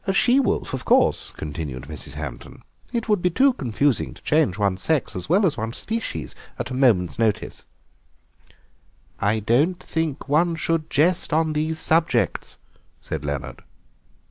[0.07, 2.13] "A she wolf, of course," continued Mrs.
[2.13, 6.33] Hampton; "it would be too confusing to change one's sex as well as one's species
[6.57, 7.67] at a moment's notice."
[9.19, 12.57] "I don't think one should jest on these subjects,"
[12.99, 13.61] said Leonard.